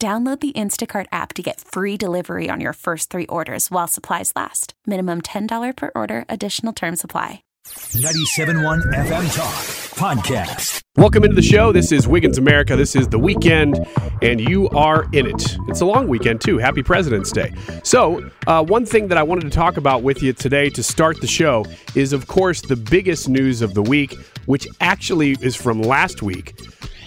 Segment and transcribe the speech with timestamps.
[0.00, 4.32] Download the Instacart app to get free delivery on your first three orders while supplies
[4.36, 4.74] last.
[4.86, 7.42] Minimum $10 per order, additional term supply.
[7.66, 9.54] 97.1 FM Talk
[9.98, 10.82] Podcast.
[10.96, 11.72] Welcome into the show.
[11.72, 12.76] This is Wiggins America.
[12.76, 13.84] This is the weekend,
[14.22, 15.56] and you are in it.
[15.66, 16.58] It's a long weekend, too.
[16.58, 17.52] Happy President's Day.
[17.82, 21.20] So, uh, one thing that I wanted to talk about with you today to start
[21.20, 21.64] the show
[21.96, 24.14] is, of course, the biggest news of the week,
[24.46, 26.54] which actually is from last week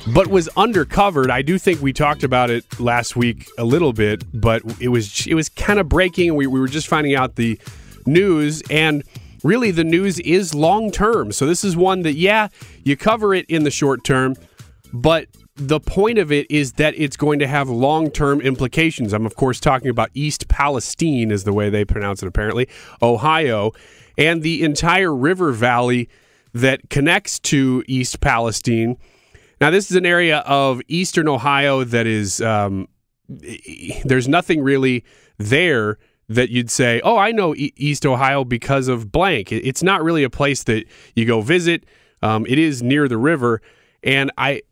[0.08, 1.30] but was undercovered.
[1.30, 5.28] I do think we talked about it last week a little bit, but it was
[5.28, 6.36] it was kind of breaking.
[6.36, 7.60] We, we were just finding out the
[8.06, 9.04] news, and
[9.44, 11.32] really the news is long term.
[11.32, 12.48] So this is one that yeah,
[12.84, 14.36] you cover it in the short term,
[14.94, 19.14] but the point of it is that it's going to have long term implications.
[19.14, 22.28] I'm of course talking about East Palestine, is the way they pronounce it.
[22.28, 22.68] Apparently,
[23.02, 23.72] Ohio,
[24.18, 26.10] and the entire river valley
[26.54, 28.98] that connects to East Palestine
[29.62, 32.88] now, this is an area of eastern Ohio that is, um,
[34.04, 35.06] there's nothing really
[35.38, 39.52] there that you'd say, oh, I know East Ohio because of blank.
[39.52, 41.86] It's not really a place that you go visit.
[42.24, 43.62] Um, it is near the river.
[44.02, 44.64] And I,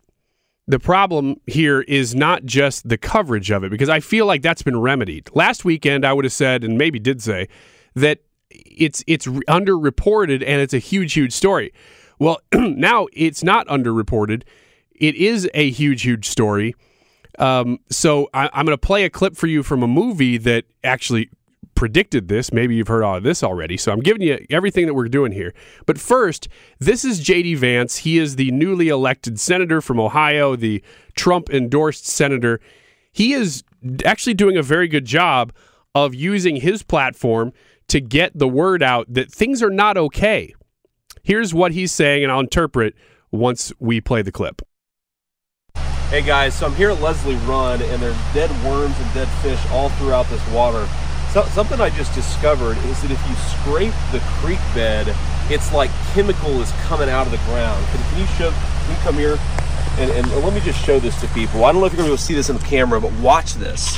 [0.68, 4.64] the problem here is not just the coverage of it, because I feel like that's
[4.64, 5.30] been remedied.
[5.36, 7.48] Last weekend, I would have said, and maybe did say,
[7.94, 8.20] that
[8.50, 11.74] it's it's underreported and it's a huge, huge story.
[12.18, 14.44] Well, now it's not underreported
[15.00, 16.76] it is a huge, huge story.
[17.38, 20.66] Um, so I, am going to play a clip for you from a movie that
[20.84, 21.30] actually
[21.74, 22.52] predicted this.
[22.52, 23.78] Maybe you've heard all of this already.
[23.78, 25.54] So I'm giving you everything that we're doing here.
[25.86, 26.50] But first,
[26.80, 27.56] this is J.D.
[27.56, 27.98] Vance.
[27.98, 30.84] He is the newly elected senator from Ohio, the
[31.16, 32.60] Trump endorsed senator.
[33.14, 33.64] He is
[34.04, 35.54] actually doing a very good job
[35.96, 37.54] of using his platform
[37.88, 40.54] to get the word out that things are not okay.
[41.24, 42.94] Here's what he's saying, and I'll interpret
[43.32, 44.62] once we play the clip.
[46.10, 49.60] Hey guys, so I'm here at Leslie Run and there's dead worms and dead fish
[49.70, 50.90] all throughout this water.
[51.34, 55.16] So, something I just discovered is that if you scrape the creek bed,
[55.52, 57.86] it's like chemical is coming out of the ground.
[57.90, 59.38] Can, can you show, can you come here?
[60.00, 61.64] And, and let me just show this to people.
[61.64, 63.14] I don't know if you're gonna be able to see this in the camera, but
[63.20, 63.96] watch this.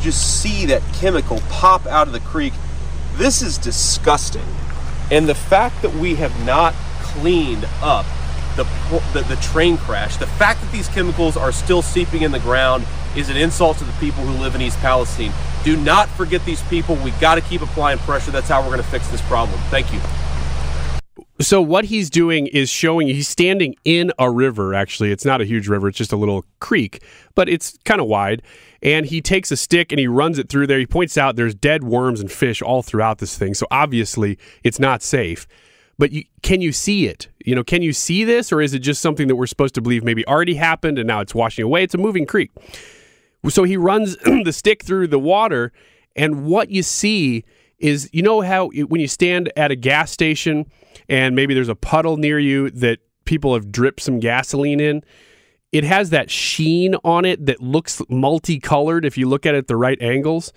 [0.00, 2.52] Just see that chemical pop out of the creek.
[3.14, 4.46] This is disgusting.
[5.10, 8.06] And the fact that we have not cleaned up
[8.56, 8.64] the,
[9.12, 10.16] the, the train crash.
[10.16, 12.84] The fact that these chemicals are still seeping in the ground
[13.16, 15.32] is an insult to the people who live in East Palestine.
[15.64, 16.96] Do not forget these people.
[16.96, 18.30] We got to keep applying pressure.
[18.30, 19.58] That's how we're going to fix this problem.
[19.70, 20.00] Thank you.
[21.40, 24.74] So what he's doing is showing he's standing in a river.
[24.74, 27.02] Actually, it's not a huge river; it's just a little creek,
[27.34, 28.42] but it's kind of wide.
[28.82, 30.78] And he takes a stick and he runs it through there.
[30.78, 33.54] He points out there's dead worms and fish all throughout this thing.
[33.54, 35.46] So obviously, it's not safe
[36.00, 37.28] but you, can you see it?
[37.44, 39.82] You know, can you see this, or is it just something that we're supposed to
[39.82, 41.82] believe maybe already happened and now it's washing away?
[41.82, 42.50] It's a moving creek.
[43.50, 45.72] So he runs the stick through the water,
[46.16, 47.44] and what you see
[47.78, 50.70] is, you know how when you stand at a gas station
[51.10, 55.04] and maybe there's a puddle near you that people have dripped some gasoline in.
[55.70, 59.66] It has that sheen on it that looks multicolored if you look at it at
[59.68, 60.50] the right angles.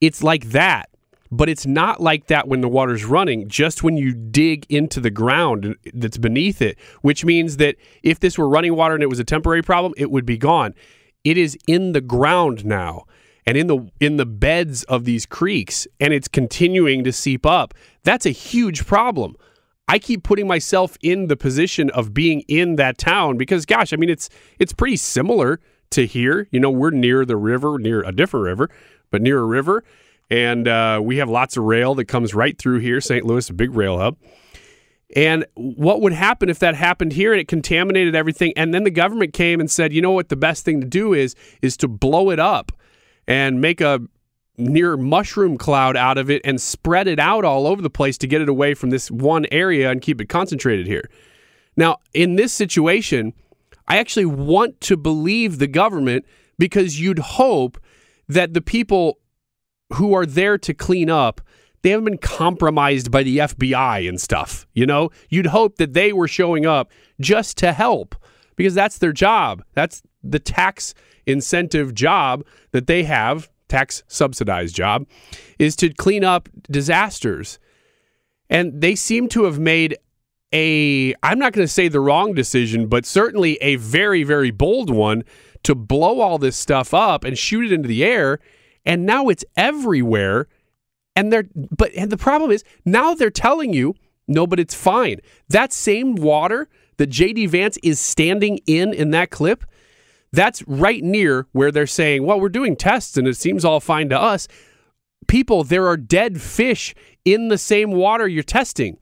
[0.00, 0.89] It's like that
[1.30, 5.10] but it's not like that when the water's running, just when you dig into the
[5.10, 9.20] ground that's beneath it, which means that if this were running water and it was
[9.20, 10.74] a temporary problem, it would be gone.
[11.22, 13.04] It is in the ground now
[13.46, 17.74] and in the in the beds of these creeks and it's continuing to seep up.
[18.02, 19.36] That's a huge problem.
[19.86, 23.96] I keep putting myself in the position of being in that town because gosh, I
[23.96, 25.60] mean it's it's pretty similar
[25.90, 26.48] to here.
[26.50, 28.70] You know, we're near the river, near a different river,
[29.10, 29.84] but near a river
[30.30, 33.24] and uh, we have lots of rail that comes right through here, St.
[33.26, 34.16] Louis, a big rail hub.
[35.16, 38.52] And what would happen if that happened here and it contaminated everything?
[38.56, 41.12] And then the government came and said, you know what, the best thing to do
[41.12, 42.70] is is to blow it up
[43.26, 44.00] and make a
[44.56, 48.26] near mushroom cloud out of it and spread it out all over the place to
[48.26, 51.10] get it away from this one area and keep it concentrated here.
[51.76, 53.32] Now, in this situation,
[53.88, 56.24] I actually want to believe the government
[56.58, 57.80] because you'd hope
[58.28, 59.18] that the people
[59.94, 61.40] who are there to clean up
[61.82, 64.66] they haven't been compromised by the FBI and stuff.
[64.74, 66.90] You know, you'd hope that they were showing up
[67.20, 68.14] just to help
[68.56, 69.62] because that's their job.
[69.74, 70.94] That's the tax
[71.26, 75.06] incentive job that they have, tax subsidized job,
[75.58, 77.58] is to clean up disasters.
[78.50, 79.96] And they seem to have made
[80.52, 84.90] a, I'm not going to say the wrong decision, but certainly a very, very bold
[84.90, 85.24] one
[85.62, 88.40] to blow all this stuff up and shoot it into the air.
[88.84, 90.48] And now it's everywhere.
[91.16, 93.94] And they're, but, and the problem is now they're telling you,
[94.26, 95.18] no, but it's fine.
[95.48, 96.68] That same water
[96.98, 99.64] that JD Vance is standing in in that clip,
[100.32, 104.08] that's right near where they're saying, well, we're doing tests and it seems all fine
[104.10, 104.46] to us.
[105.26, 106.94] People, there are dead fish
[107.24, 108.98] in the same water you're testing.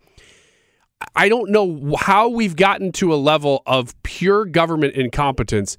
[1.15, 5.77] I don't know how we've gotten to a level of pure government incompetence,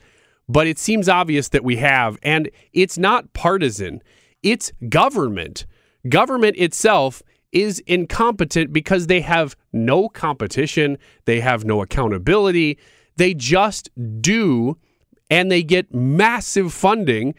[0.49, 2.17] but it seems obvious that we have.
[2.23, 4.01] And it's not partisan,
[4.43, 5.65] it's government.
[6.07, 12.77] Government itself is incompetent because they have no competition, they have no accountability,
[13.17, 13.89] they just
[14.21, 14.77] do,
[15.29, 17.35] and they get massive funding.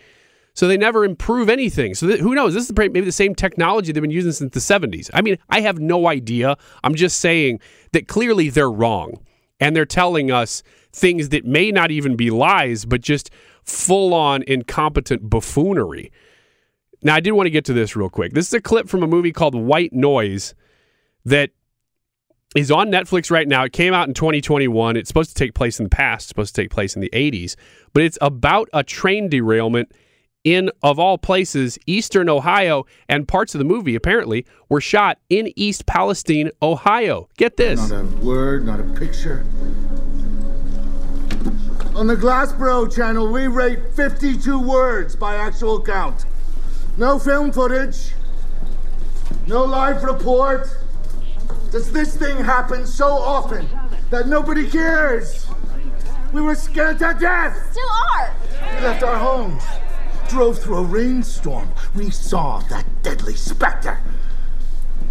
[0.52, 1.94] So they never improve anything.
[1.94, 2.54] So th- who knows?
[2.54, 5.08] This is maybe the same technology they've been using since the 70s.
[5.14, 6.56] I mean, I have no idea.
[6.84, 7.60] I'm just saying
[7.92, 9.20] that clearly they're wrong.
[9.60, 10.62] And they're telling us
[10.92, 13.30] things that may not even be lies, but just
[13.62, 16.10] full on incompetent buffoonery.
[17.02, 18.32] Now, I did want to get to this real quick.
[18.32, 20.54] This is a clip from a movie called White Noise
[21.24, 21.50] that
[22.56, 23.64] is on Netflix right now.
[23.64, 24.96] It came out in 2021.
[24.96, 27.10] It's supposed to take place in the past, it's supposed to take place in the
[27.10, 27.56] 80s,
[27.92, 29.92] but it's about a train derailment
[30.44, 35.52] in, of all places, eastern Ohio, and parts of the movie apparently were shot in
[35.56, 37.28] East Palestine, Ohio.
[37.36, 37.90] Get this.
[37.90, 39.44] Not a word, not a picture.
[41.94, 46.24] On the Glassboro channel, we rate 52 words by actual count.
[46.96, 48.12] No film footage,
[49.46, 50.68] no live report.
[51.70, 53.68] Does this thing happen so often
[54.10, 55.46] that nobody cares?
[56.32, 57.70] We were scared to death.
[57.72, 58.34] Still are.
[58.74, 59.62] We left our homes,
[60.30, 61.68] drove through a rainstorm.
[61.94, 63.98] We saw that deadly specter.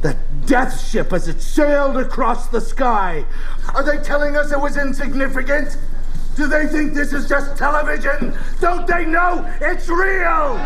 [0.01, 3.25] That death ship as it sailed across the sky.
[3.75, 5.77] Are they telling us it was insignificant?
[6.35, 8.33] Do they think this is just television?
[8.61, 10.57] Don't they know it's real?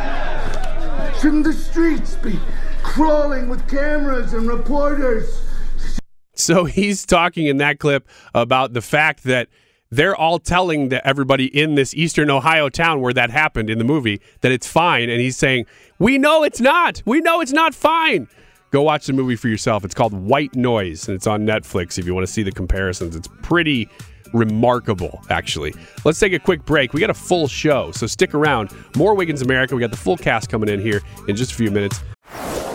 [1.20, 2.40] Shouldn't the streets be
[2.84, 5.42] crawling with cameras and reporters?
[6.36, 9.50] So he's talking in that clip about the fact that
[9.96, 13.84] they're all telling the, everybody in this eastern Ohio town where that happened in the
[13.84, 15.10] movie that it's fine.
[15.10, 15.66] And he's saying,
[16.00, 17.02] We know it's not.
[17.06, 18.28] We know it's not fine.
[18.72, 19.86] Go watch the movie for yourself.
[19.86, 23.16] It's called White Noise, and it's on Netflix if you want to see the comparisons.
[23.16, 23.88] It's pretty
[24.34, 25.76] remarkable, actually.
[26.06, 26.92] Let's take a quick break.
[26.92, 28.72] We got a full show, so stick around.
[28.98, 29.76] More Wiggins America.
[29.76, 32.02] We got the full cast coming in here in just a few minutes.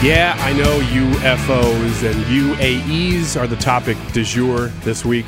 [0.00, 5.26] Yeah, I know UFOs and UAPs are the topic du jour this week,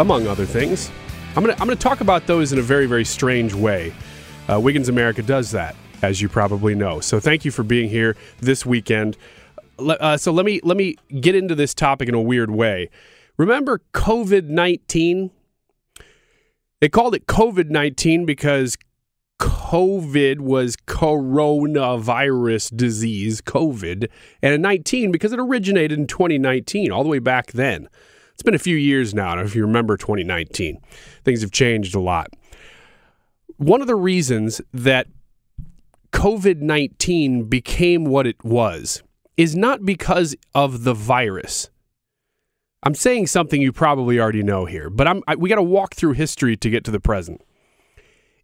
[0.00, 0.90] among other things.
[1.36, 3.94] I'm going to I'm gonna talk about those in a very, very strange way.
[4.50, 6.98] Uh, Wiggins America does that, as you probably know.
[6.98, 9.16] So thank you for being here this weekend.
[9.78, 12.90] Uh, so let me let me get into this topic in a weird way.
[13.36, 15.30] Remember COVID nineteen?
[16.80, 18.76] They called it COVID nineteen because
[19.40, 24.10] COVID was coronavirus disease, COVID,
[24.42, 27.88] and 19 because it originated in 2019, all the way back then.
[28.34, 29.38] It's been a few years now.
[29.38, 30.78] If you remember 2019,
[31.24, 32.28] things have changed a lot.
[33.56, 35.06] One of the reasons that
[36.12, 39.02] COVID 19 became what it was
[39.38, 41.70] is not because of the virus.
[42.82, 46.12] I'm saying something you probably already know here, but I, we got to walk through
[46.12, 47.40] history to get to the present.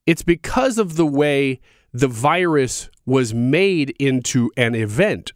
[0.06, 1.60] It's because of the way
[1.92, 5.32] the virus was made into an event.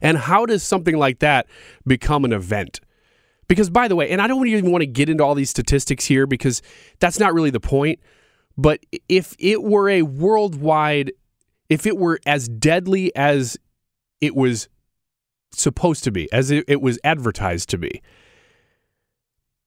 [0.00, 1.46] And how does something like that
[1.86, 2.80] become an event?
[3.48, 6.06] Because, by the way, and I don't even want to get into all these statistics
[6.06, 6.62] here because
[6.98, 8.00] that's not really the point.
[8.56, 11.12] But if it were a worldwide,
[11.68, 13.58] if it were as deadly as
[14.20, 14.68] it was
[15.52, 18.02] supposed to be, as it, was advertised to be,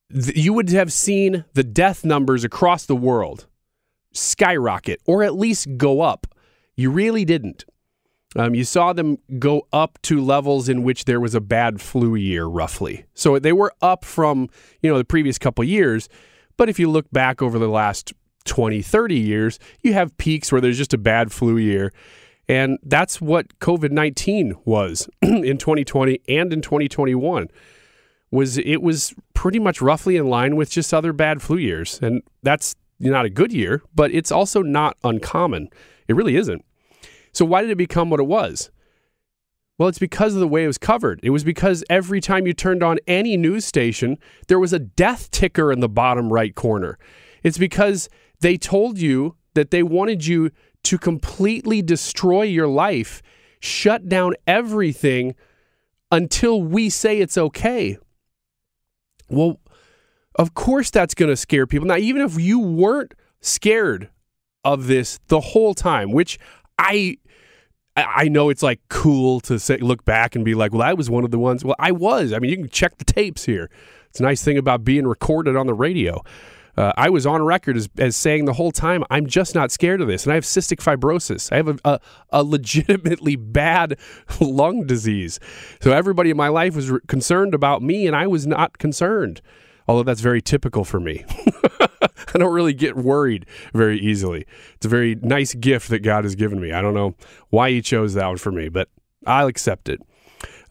[0.10, 3.46] you would have seen the death numbers across the world
[4.18, 6.28] skyrocket or at least go up.
[6.76, 7.66] You really didn't.
[8.36, 12.16] Um, you saw them go up to levels in which there was a bad flu
[12.16, 13.06] year, roughly.
[13.14, 14.50] So they were up from
[14.82, 16.10] you know the previous couple years,
[16.58, 18.14] but if you look back over the last
[18.46, 21.94] 20, 30 years, you have peaks where there's just a bad flu year.
[22.50, 27.50] And that's what COVID 19 was in 2020 and in 2021
[28.32, 32.00] was it was pretty much roughly in line with just other bad flu years.
[32.02, 35.70] And that's not a good year, but it's also not uncommon.
[36.08, 36.64] It really isn't.
[37.32, 38.72] So why did it become what it was?
[39.78, 41.20] Well, it's because of the way it was covered.
[41.22, 45.30] It was because every time you turned on any news station, there was a death
[45.30, 46.98] ticker in the bottom right corner.
[47.44, 50.50] It's because they told you that they wanted you
[50.84, 53.22] to completely destroy your life,
[53.60, 55.36] shut down everything
[56.12, 57.98] until we say it's okay.
[59.30, 59.60] Well,
[60.38, 61.88] of course that's going to scare people.
[61.88, 64.10] Now, even if you weren't scared
[64.64, 66.38] of this the whole time, which
[66.78, 67.18] I
[67.96, 71.10] I know it's like cool to say, look back and be like, well, I was
[71.10, 71.66] one of the ones.
[71.66, 72.32] Well, I was.
[72.32, 73.72] I mean, you can check the tapes here.
[74.10, 76.22] It's a nice thing about being recorded on the radio.
[76.78, 80.00] Uh, I was on record as, as saying the whole time, I'm just not scared
[80.00, 80.26] of this.
[80.26, 81.52] And I have cystic fibrosis.
[81.52, 83.98] I have a, a, a legitimately bad
[84.40, 85.40] lung disease.
[85.82, 89.42] So everybody in my life was re- concerned about me, and I was not concerned.
[89.88, 91.24] Although that's very typical for me.
[91.80, 94.46] I don't really get worried very easily.
[94.76, 96.72] It's a very nice gift that God has given me.
[96.72, 97.16] I don't know
[97.50, 98.90] why He chose that one for me, but
[99.26, 100.02] I'll accept it.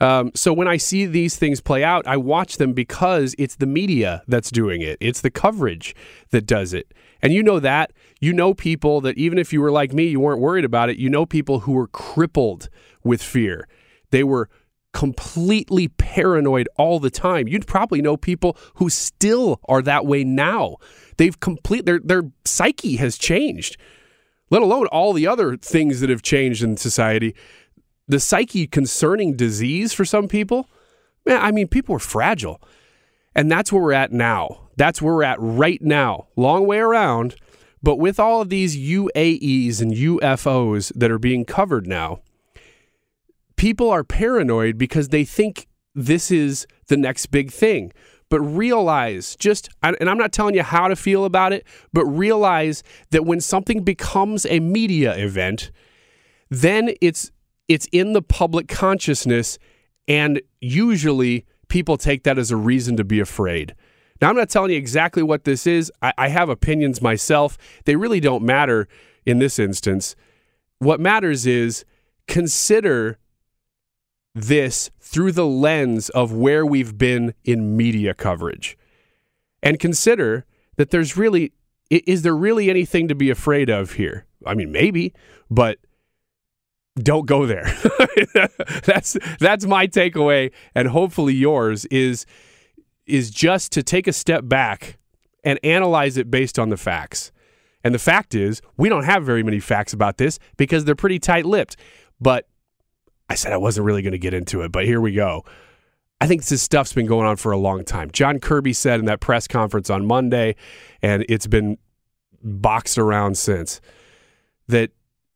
[0.01, 3.67] Um, so when I see these things play out, I watch them because it's the
[3.67, 4.99] media that's doing it.
[5.01, 5.95] It's the coverage
[6.31, 6.93] that does it.
[7.23, 7.93] And you know that.
[8.21, 10.99] You know people that even if you were like me, you weren't worried about it.
[10.99, 12.69] You know people who were crippled
[13.03, 13.67] with fear.
[14.11, 14.51] They were
[14.97, 17.47] completely paranoid all the time.
[17.47, 20.77] You'd probably know people who still are that way now.
[21.19, 23.77] They've complete their their psyche has changed.
[24.49, 27.35] Let alone all the other things that have changed in society
[28.09, 30.69] the psyche concerning disease for some people,
[31.25, 32.63] man, I mean, people are fragile.
[33.35, 34.69] And that's where we're at now.
[34.77, 36.29] That's where we're at right now.
[36.37, 37.37] Long way around.
[37.83, 42.21] But with all of these UAPs and UFOs that are being covered now,
[43.57, 47.93] people are paranoid because they think this is the next big thing.
[48.29, 52.83] But realize just, and I'm not telling you how to feel about it, but realize
[53.11, 55.71] that when something becomes a media event,
[56.51, 57.31] then it's
[57.69, 59.59] it's in the public consciousness,
[60.07, 63.75] and usually people take that as a reason to be afraid.
[64.21, 65.93] Now, I'm not telling you exactly what this is.
[66.01, 67.59] I, I have opinions myself.
[67.85, 68.89] They really don't matter
[69.25, 70.15] in this instance.
[70.79, 71.85] What matters is
[72.29, 73.19] consider
[74.37, 78.77] this through the lens of where we've been in media coverage.
[79.63, 80.45] And consider
[80.77, 81.53] that there's really,
[81.91, 84.27] is there really anything to be afraid of here?
[84.45, 85.15] I mean, maybe,
[85.51, 85.79] but
[86.99, 87.65] don't go there.
[88.85, 92.25] that's that's my takeaway, and hopefully yours is
[93.07, 94.99] is just to take a step back
[95.45, 97.33] and analyze it based on the facts.
[97.85, 101.21] And the fact is, we don't have very many facts about this because they're pretty
[101.21, 101.77] tight-lipped.
[102.21, 102.49] But
[103.29, 105.45] I said I wasn't really going to get into it, but here we go.
[106.21, 108.11] I think this stuff's been going on for a long time.
[108.11, 110.57] John Kirby said in that press conference on Monday,
[111.03, 111.77] and it's been
[112.43, 113.81] boxed around since,
[114.69, 114.91] that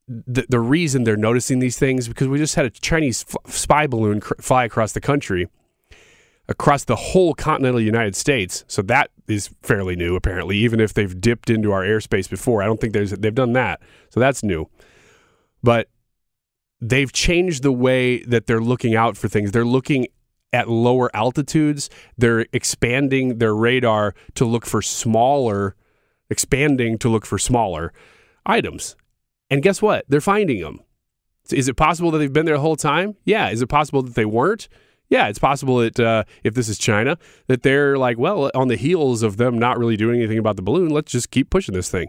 [0.09, 3.87] the, the reason they're noticing these things because we just had a Chinese f- spy
[3.87, 5.49] balloon cr- fly across the country,
[6.49, 8.65] across the whole continental United States.
[8.67, 12.63] So that is fairly new, apparently, even if they've dipped into our airspace before.
[12.63, 14.69] I don't think there's they've done that, so that's new.
[15.63, 15.89] But
[16.81, 19.53] they've changed the way that they're looking out for things.
[19.53, 20.07] They're looking
[20.53, 21.91] at lower altitudes.
[22.19, 25.77] They're expanding their radar to look for smaller,
[26.29, 27.93] expanding to look for smaller
[28.47, 28.97] items.
[29.51, 30.05] And guess what?
[30.09, 30.81] They're finding them.
[31.51, 33.17] Is it possible that they've been there the whole time?
[33.25, 33.51] Yeah.
[33.51, 34.69] Is it possible that they weren't?
[35.09, 37.19] Yeah, it's possible that uh, if this is China,
[37.49, 40.63] that they're like, well, on the heels of them not really doing anything about the
[40.63, 42.07] balloon, let's just keep pushing this thing.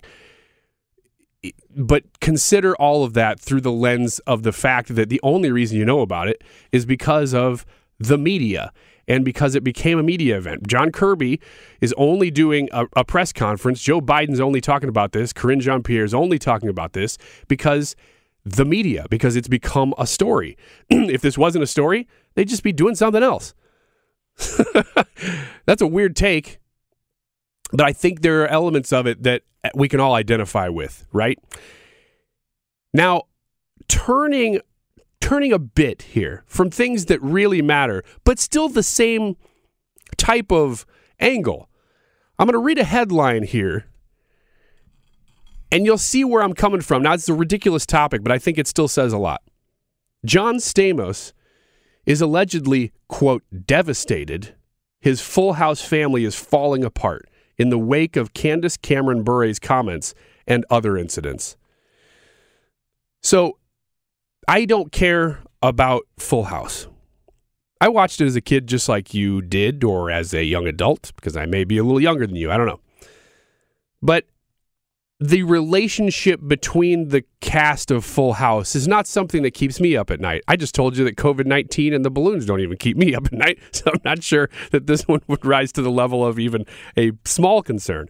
[1.75, 5.77] But consider all of that through the lens of the fact that the only reason
[5.77, 7.65] you know about it is because of
[7.97, 8.71] the media
[9.07, 10.67] and because it became a media event.
[10.67, 11.39] John Kirby
[11.81, 13.81] is only doing a, a press conference.
[13.81, 15.33] Joe Biden's only talking about this.
[15.33, 17.17] Karine Jean Pierre is only talking about this
[17.47, 17.95] because
[18.45, 20.57] the media, because it's become a story.
[20.89, 23.53] if this wasn't a story, they'd just be doing something else.
[25.65, 26.60] That's a weird take,
[27.71, 29.43] but I think there are elements of it that
[29.75, 31.39] we can all identify with, right?
[32.93, 33.23] Now,
[33.87, 34.61] turning
[35.19, 39.37] turning a bit here from things that really matter, but still the same
[40.17, 40.85] type of
[41.19, 41.69] angle.
[42.37, 43.85] I'm going to read a headline here
[45.71, 47.03] and you'll see where I'm coming from.
[47.03, 49.41] Now, it's a ridiculous topic, but I think it still says a lot.
[50.25, 51.33] John Stamos
[52.05, 54.55] is allegedly, quote, devastated.
[54.99, 60.13] His full house family is falling apart in the wake of Candace Cameron Bure's comments
[60.47, 61.57] and other incidents.
[63.21, 63.57] So,
[64.47, 66.87] I don't care about Full House.
[67.79, 71.11] I watched it as a kid just like you did, or as a young adult,
[71.15, 72.51] because I may be a little younger than you.
[72.51, 72.79] I don't know.
[74.01, 74.25] But
[75.21, 80.09] the relationship between the cast of Full House is not something that keeps me up
[80.09, 80.41] at night.
[80.47, 83.27] I just told you that COVID 19 and the balloons don't even keep me up
[83.27, 83.59] at night.
[83.71, 86.65] So I'm not sure that this one would rise to the level of even
[86.97, 88.09] a small concern.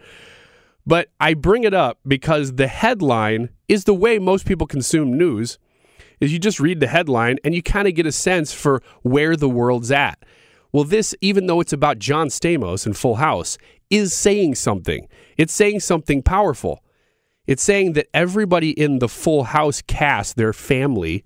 [0.86, 5.60] But I bring it up because the headline is the way most people consume news
[6.20, 9.36] is you just read the headline and you kind of get a sense for where
[9.36, 10.24] the world's at.
[10.72, 13.58] Well, this, even though it's about John Stamos and Full House,
[13.90, 15.08] is saying something.
[15.38, 16.82] It's saying something powerful.
[17.48, 21.24] It's saying that everybody in the Full House cast, their family,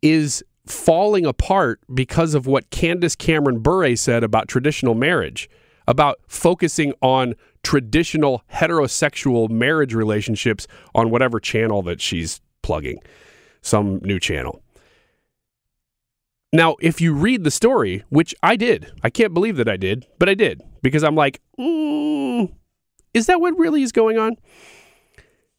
[0.00, 5.48] is falling apart because of what Candace Cameron Bure said about traditional marriage,
[5.86, 12.98] about focusing on traditional heterosexual marriage relationships on whatever channel that she's plugging
[13.60, 14.62] some new channel.
[16.52, 20.06] Now, if you read the story, which I did, I can't believe that I did,
[20.18, 22.52] but I did because I'm like, mm,
[23.12, 24.36] is that what really is going on?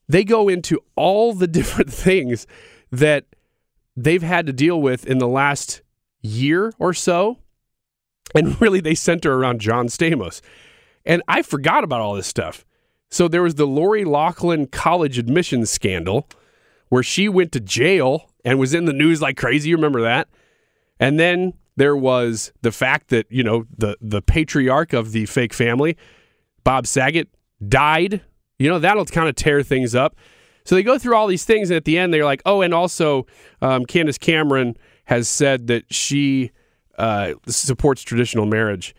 [0.08, 2.48] They go into all the different things
[2.91, 3.26] that
[3.96, 5.82] they've had to deal with in the last
[6.22, 7.39] year or so.
[8.36, 10.41] And really, they center around John Stamos.
[11.06, 12.65] And I forgot about all this stuff.
[13.10, 16.28] So there was the Lori Loughlin college admissions scandal
[16.89, 19.70] where she went to jail and was in the news like crazy.
[19.70, 20.28] You remember that?
[21.00, 25.54] And then there was the fact that, you know, the the patriarch of the fake
[25.54, 25.96] family,
[26.63, 27.30] Bob Saget,
[27.65, 28.22] died.
[28.60, 30.15] You know, that'll kind of tear things up.
[30.65, 32.74] So they go through all these things, and at the end, they're like, oh, and
[32.74, 33.26] also
[33.62, 36.52] um, Candace Cameron has said that she
[36.98, 38.93] uh, supports traditional marriage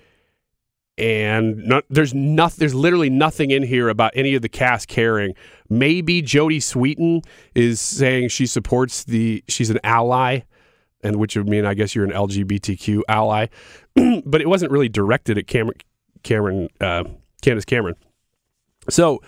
[0.98, 2.58] and no, there's nothing.
[2.58, 5.34] There's literally nothing in here about any of the cast caring.
[5.70, 9.44] Maybe Jodie Sweetin is saying she supports the.
[9.46, 10.40] She's an ally,
[11.02, 13.46] and which would mean I guess you're an LGBTQ ally,
[14.26, 15.78] but it wasn't really directed at Cameron,
[16.24, 17.04] Cameron, uh,
[17.42, 17.94] Candace Cameron.
[18.90, 19.22] So,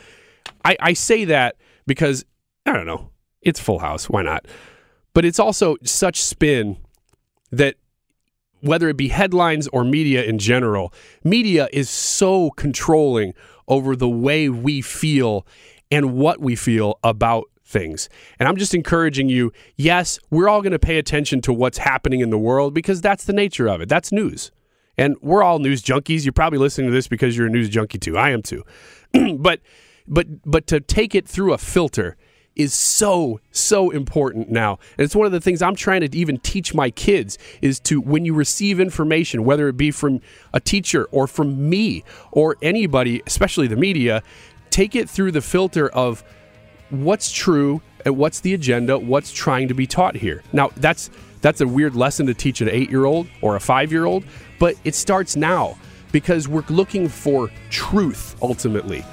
[0.64, 2.24] I, I say that because
[2.66, 3.10] I don't know.
[3.42, 4.08] It's Full House.
[4.08, 4.46] Why not?
[5.14, 6.76] But it's also such spin
[7.50, 7.76] that
[8.60, 10.92] whether it be headlines or media in general,
[11.24, 13.34] media is so controlling
[13.66, 15.46] over the way we feel
[15.90, 18.08] and what we feel about things.
[18.38, 22.20] And I'm just encouraging you yes, we're all going to pay attention to what's happening
[22.20, 23.88] in the world because that's the nature of it.
[23.88, 24.50] That's news.
[24.98, 26.24] And we're all news junkies.
[26.24, 28.18] You're probably listening to this because you're a news junkie too.
[28.18, 28.64] I am too.
[29.38, 29.60] but
[30.10, 32.16] but but to take it through a filter
[32.56, 34.78] is so so important now.
[34.98, 38.00] And it's one of the things i'm trying to even teach my kids is to
[38.00, 40.20] when you receive information whether it be from
[40.52, 44.22] a teacher or from me or anybody especially the media
[44.70, 46.22] take it through the filter of
[46.90, 50.42] what's true and what's the agenda what's trying to be taught here.
[50.52, 51.08] Now that's
[51.40, 54.24] that's a weird lesson to teach an 8-year-old or a 5-year-old
[54.58, 55.78] but it starts now
[56.12, 59.04] because we're looking for truth ultimately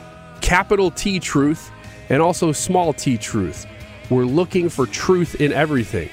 [0.47, 1.71] capital T truth
[2.09, 3.65] and also small t truth.
[4.09, 6.09] We're looking for truth in everything.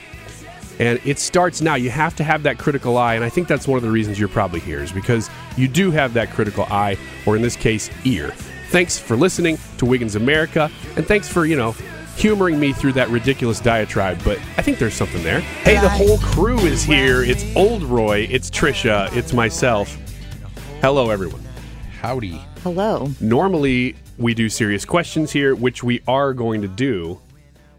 [0.80, 1.76] And it starts now.
[1.76, 3.14] You have to have that critical eye.
[3.14, 5.92] And I think that's one of the reasons you're probably here is because you do
[5.92, 8.32] have that critical eye, or in this case, ear.
[8.70, 10.68] Thanks for listening to Wiggins America.
[10.96, 11.76] And thanks for, you know,
[12.16, 14.20] humoring me through that ridiculous diatribe.
[14.24, 15.42] But I think there's something there.
[15.62, 17.22] Hey, the whole crew is here.
[17.22, 19.96] It's Old Roy, it's Trisha, it's myself.
[20.80, 21.42] Hello, everyone.
[22.00, 22.40] Howdy.
[22.64, 23.10] Hello.
[23.20, 27.20] Normally, we do serious questions here, which we are going to do.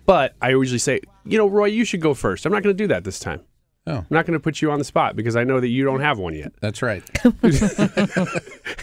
[0.05, 2.45] But I usually say, you know, Roy, you should go first.
[2.45, 3.41] I'm not going to do that this time.
[3.87, 3.97] Oh.
[3.97, 5.99] I'm not going to put you on the spot because I know that you don't
[6.01, 6.53] have one yet.
[6.59, 7.03] That's right.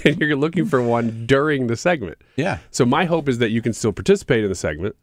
[0.04, 2.18] and you're looking for one during the segment.
[2.36, 2.58] Yeah.
[2.70, 4.96] So my hope is that you can still participate in the segment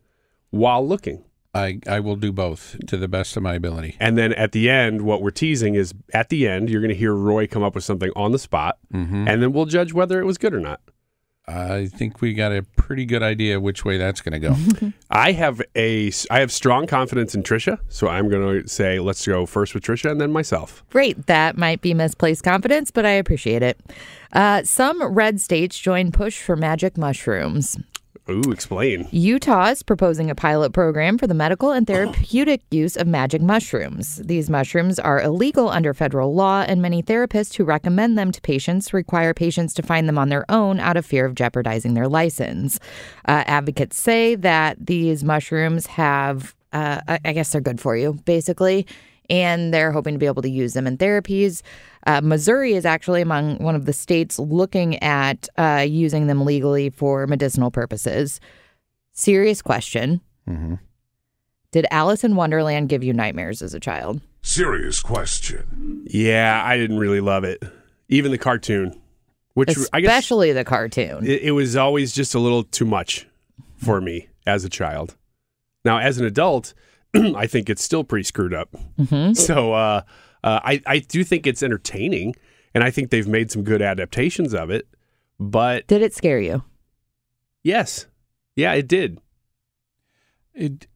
[0.52, 1.24] while looking.
[1.54, 3.98] I, I will do both to the best of my ability.
[4.00, 6.96] And then at the end, what we're teasing is at the end, you're going to
[6.96, 9.28] hear Roy come up with something on the spot, Mm-hmm.
[9.28, 10.80] and then we'll judge whether it was good or not.
[11.50, 14.92] I think we got a pretty good idea which way that's going to go.
[15.10, 19.26] I have a I have strong confidence in Trisha, so I'm going to say let's
[19.26, 20.84] go first with Trisha and then myself.
[20.92, 21.26] Great.
[21.26, 23.80] That might be misplaced confidence, but I appreciate it.
[24.32, 27.78] Uh, some red states join push for magic mushrooms.
[28.30, 29.08] Ooh, explain.
[29.12, 34.18] Utah is proposing a pilot program for the medical and therapeutic use of magic mushrooms.
[34.18, 38.94] These mushrooms are illegal under federal law, and many therapists who recommend them to patients
[38.94, 42.80] require patients to find them on their own out of fear of jeopardizing their license.
[43.28, 48.14] Uh, advocates say that these mushrooms have, uh, I I guess they're good for you,
[48.26, 48.86] basically,
[49.30, 51.62] and they're hoping to be able to use them in therapies.
[52.08, 56.90] Uh, Missouri is actually among one of the states looking at uh, using them legally
[56.90, 58.40] for medicinal purposes.
[59.14, 60.22] Serious question.
[60.48, 60.76] Mm-hmm.
[61.72, 64.22] Did Alice in Wonderland give you nightmares as a child?
[64.42, 66.04] Serious question.
[66.08, 67.62] Yeah, I didn't really love it.
[68.08, 69.00] Even the cartoon,
[69.54, 71.26] which I guess Especially the cartoon.
[71.28, 73.28] it, it was always just a little too much
[73.78, 75.16] for me as a child.
[75.86, 76.74] Now, as an adult,
[77.14, 78.70] I think it's still pretty screwed up.
[79.00, 79.36] Mhm.
[79.38, 80.02] So uh,
[80.44, 82.36] uh, I I do think it's entertaining,
[82.74, 84.88] and I think they've made some good adaptations of it.
[85.40, 86.64] But Did it scare you?
[87.64, 88.08] yes,
[88.56, 89.20] yeah, it did.
[90.54, 90.88] It,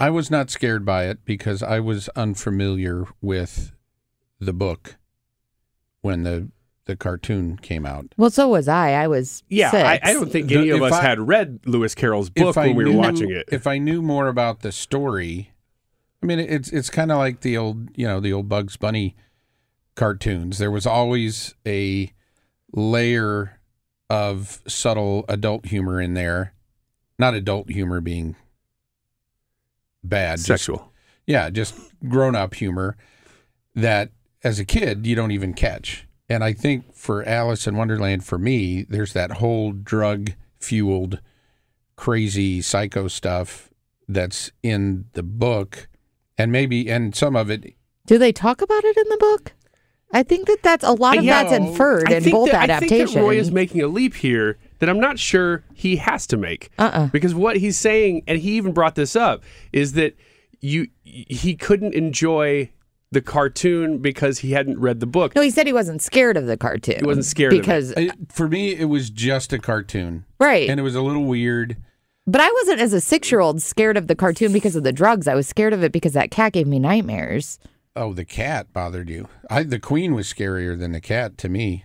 [0.00, 3.72] I was not scared by it because I was unfamiliar with
[4.40, 4.96] the book
[6.00, 6.50] when the
[6.86, 8.06] the cartoon came out.
[8.16, 8.90] Well, so was I.
[8.94, 9.84] I was Yeah, six.
[9.84, 12.74] I, I don't think The- any of us I- had read Lewis Carroll's book when
[12.74, 13.48] we were watching it.
[13.52, 15.51] If I knew more about the story,
[16.22, 19.16] I mean, it's it's kind of like the old, you know, the old Bugs Bunny
[19.96, 20.58] cartoons.
[20.58, 22.12] There was always a
[22.72, 23.58] layer
[24.08, 26.54] of subtle adult humor in there.
[27.18, 28.36] Not adult humor being
[30.04, 30.92] bad, just- Sexual.
[31.26, 31.74] yeah, just
[32.08, 32.96] grown up humor
[33.74, 34.10] that
[34.44, 36.06] as a kid you don't even catch.
[36.28, 41.20] And I think for Alice in Wonderland, for me, there's that whole drug fueled,
[41.96, 43.70] crazy psycho stuff
[44.08, 45.88] that's in the book.
[46.38, 47.74] And maybe, and some of it,
[48.06, 49.52] Do they talk about it in the book?
[50.14, 52.90] I think that that's a lot of Yeah, that's inferred in both that, I adaptations.
[53.12, 56.36] think that Roy is making a leap here that I'm not sure he has to
[56.36, 56.70] make.
[56.78, 57.06] Uh-uh.
[57.06, 59.42] Because what he's saying, and he even brought this up,
[59.72, 60.14] is that
[60.60, 62.70] you he couldn't enjoy
[63.10, 65.34] the cartoon because he hadn't read the book.
[65.34, 67.00] no, he said he wasn't scared of the cartoon.
[67.00, 67.62] He wasn't scared of it.
[67.62, 70.24] because it, for me, it was just a cartoon.
[70.38, 70.68] right.
[70.68, 71.76] And it was a little weird.
[72.26, 74.92] But I wasn't as a six year old scared of the cartoon because of the
[74.92, 75.26] drugs.
[75.28, 77.58] I was scared of it because that cat gave me nightmares.
[77.94, 79.28] Oh, the cat bothered you.
[79.50, 81.84] I, the queen was scarier than the cat to me.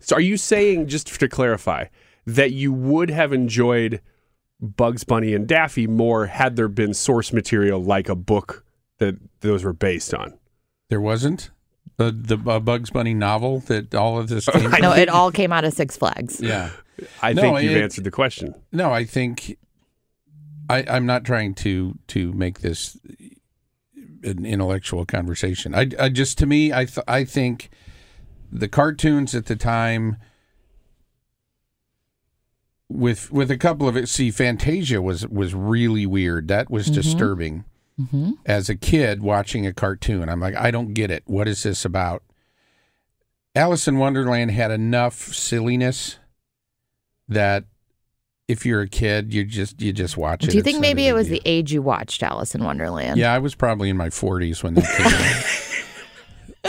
[0.00, 1.86] So are you saying, just to clarify,
[2.26, 4.00] that you would have enjoyed
[4.60, 8.64] Bugs Bunny and Daffy more had there been source material like a book
[8.98, 10.38] that those were based on?
[10.88, 11.50] There wasn't
[11.98, 14.70] the the uh, Bugs Bunny novel that all of this came.
[14.80, 16.40] No, it all came out of Six Flags.
[16.40, 16.70] yeah.
[17.22, 18.54] I No, think you've it- answered the question.
[18.72, 19.58] No, I think
[20.68, 22.98] I, I'm not trying to to make this
[24.22, 25.74] an intellectual conversation.
[25.74, 27.70] I, I just to me, I th- I think
[28.50, 30.16] the cartoons at the time
[32.88, 34.08] with with a couple of it.
[34.08, 36.48] See, Fantasia was was really weird.
[36.48, 36.94] That was mm-hmm.
[36.94, 37.64] disturbing.
[38.00, 38.30] Mm-hmm.
[38.46, 41.24] As a kid watching a cartoon, I'm like, I don't get it.
[41.26, 42.22] What is this about?
[43.54, 46.18] Alice in Wonderland had enough silliness
[47.28, 47.64] that
[48.52, 50.50] if you're a kid, you just you just watch it.
[50.50, 53.18] Do you think maybe it was the age you watched Alice in Wonderland?
[53.18, 55.58] Yeah, I was probably in my 40s when that came out.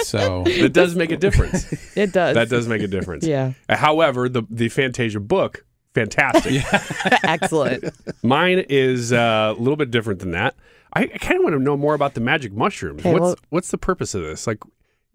[0.01, 1.71] So it does make a difference.
[1.95, 2.33] It does.
[2.33, 3.27] that does make a difference.
[3.27, 3.53] Yeah.
[3.69, 6.63] Uh, However, the the Fantasia book, fantastic.
[7.23, 7.83] Excellent.
[8.23, 10.55] Mine is uh, a little bit different than that.
[10.93, 13.01] I, I kind of want to know more about the magic mushrooms.
[13.01, 14.47] Okay, what's well- what's the purpose of this?
[14.47, 14.57] Like,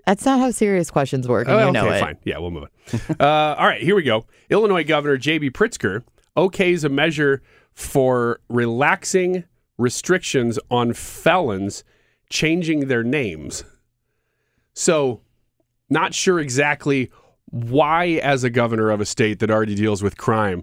[0.07, 2.01] That's not how serious questions work, and oh, you know okay, it.
[2.01, 2.19] fine.
[2.23, 3.17] Yeah, we'll move on.
[3.19, 4.27] uh, all right, here we go.
[4.49, 5.51] Illinois Governor J.B.
[5.51, 6.05] Pritzker
[6.39, 7.43] okays a measure
[7.75, 9.45] for relaxing
[9.77, 11.85] restrictions on felons
[12.31, 13.65] changing their names.
[14.73, 15.21] So,
[15.91, 17.11] not sure exactly
[17.47, 20.63] why, as a governor of a state that already deals with crime,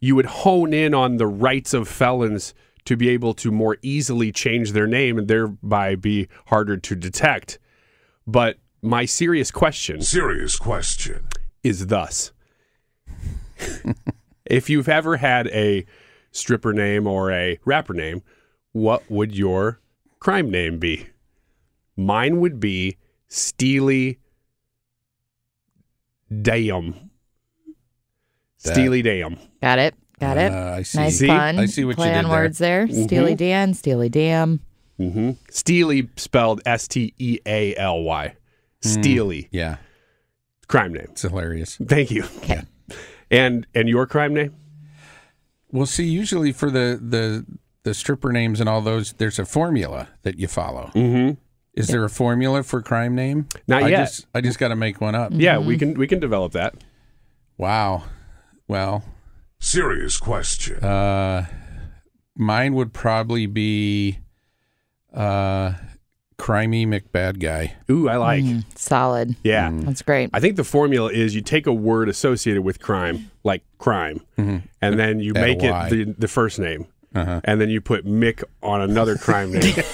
[0.00, 4.32] you would hone in on the rights of felons to be able to more easily
[4.32, 7.58] change their name and thereby be harder to detect.
[8.26, 11.26] But my serious question Serious question.
[11.62, 12.32] is thus
[14.46, 15.84] if you've ever had a
[16.32, 18.22] stripper name or a rapper name,
[18.72, 19.80] what would your
[20.20, 21.06] crime name be?
[21.96, 22.96] Mine would be
[23.28, 24.18] Steely
[26.42, 27.10] Dam.
[28.58, 29.36] Steely Dam.
[29.62, 29.94] Got it.
[30.20, 30.52] Got it.
[30.52, 30.98] Uh, I see.
[30.98, 31.26] Nice See?
[31.26, 31.58] pun.
[31.58, 32.32] I see what you Play did on there.
[32.32, 32.88] words there.
[32.88, 34.60] Steely Dan, Steely Dam.
[34.96, 38.34] hmm Steely spelled S T E A L Y.
[38.80, 39.48] Steely.
[39.50, 39.76] Yeah,
[40.68, 41.06] Crime name.
[41.10, 41.78] it's hilarious.
[41.86, 42.24] Thank you.
[42.38, 42.62] Okay.
[43.34, 44.54] And and your crime name?
[45.70, 47.44] Well, see, usually for the the
[47.82, 50.90] the stripper names and all those, there's a formula that you follow.
[50.94, 51.38] Mm-hmm.
[51.74, 53.48] Is there a formula for crime name?
[53.66, 54.04] Not I yet.
[54.06, 55.32] Just, I just got to make one up.
[55.34, 56.74] Yeah, we can we can develop that.
[57.58, 58.04] Wow.
[58.68, 59.04] Well,
[59.58, 60.82] Serious question.
[60.84, 61.46] uh,
[62.36, 64.18] mine would probably be
[65.12, 65.72] uh,
[66.38, 67.74] crimey McBad guy.
[67.90, 68.44] Ooh, I like.
[68.44, 69.36] Mm, solid.
[69.44, 69.70] Yeah.
[69.72, 70.30] That's great.
[70.32, 74.62] I think the formula is you take a word associated with crime, like crime, and
[74.80, 77.40] then you Add make it the, the first name, Uh-huh.
[77.44, 79.74] and then you put Mick on another crime name.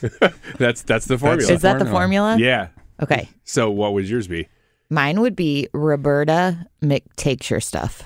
[0.58, 1.52] that's that's the formula.
[1.52, 2.34] Is that the formula.
[2.34, 2.36] formula?
[2.38, 2.68] yeah.
[3.02, 3.28] Okay.
[3.44, 4.48] So what would yours be?
[4.90, 8.02] Mine would be Roberta McTakes Your Stuff.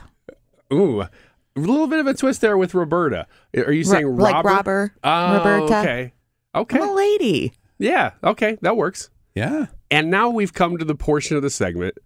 [0.72, 1.10] Ooh, a
[1.56, 3.26] little bit of a twist there with Roberta.
[3.56, 4.50] Are you saying Ro- like Robert?
[4.50, 5.78] Robber, Oh, Roberta.
[5.80, 6.12] Okay.
[6.54, 6.78] Okay.
[6.78, 7.52] I'm a lady.
[7.78, 8.12] Yeah.
[8.22, 8.58] Okay.
[8.60, 9.10] That works.
[9.34, 9.66] Yeah.
[9.90, 11.96] And now we've come to the portion of the segment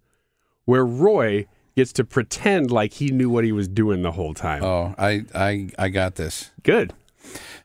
[0.65, 4.63] where Roy gets to pretend like he knew what he was doing the whole time.
[4.63, 6.51] Oh, I I I got this.
[6.63, 6.93] Good.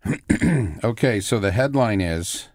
[0.85, 2.49] Okay, so the headline is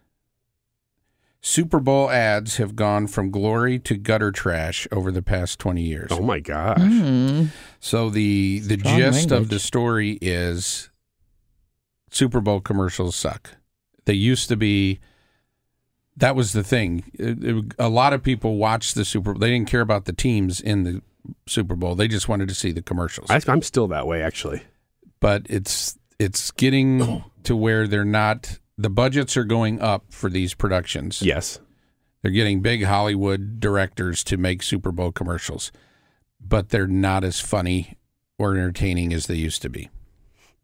[1.40, 6.08] Super Bowl ads have gone from glory to gutter trash over the past 20 years.
[6.10, 6.78] Oh my gosh.
[6.78, 7.48] Mm.
[7.80, 10.90] So the the Strong gist of the story is
[12.10, 13.56] Super Bowl commercials suck.
[14.08, 14.98] They used to be
[16.16, 17.04] that was the thing.
[17.14, 19.38] It- it- a lot of people watched the Super Bowl.
[19.38, 21.02] They didn't care about the teams in the
[21.46, 21.94] Super Bowl.
[21.94, 23.30] They just wanted to see the commercials.
[23.30, 24.62] I, I'm still that way, actually.
[25.20, 30.54] but it's it's getting to where they're not the budgets are going up for these
[30.54, 31.20] productions.
[31.22, 31.60] Yes.
[32.22, 35.70] They're getting big Hollywood directors to make Super Bowl commercials,
[36.40, 37.96] but they're not as funny
[38.38, 39.88] or entertaining as they used to be.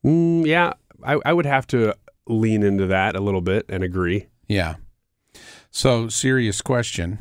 [0.05, 0.73] Mm, yeah.
[1.05, 1.95] I, I would have to
[2.27, 4.27] lean into that a little bit and agree.
[4.49, 4.77] Yeah.
[5.71, 7.19] So, serious question.